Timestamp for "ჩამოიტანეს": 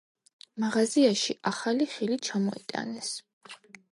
2.31-3.15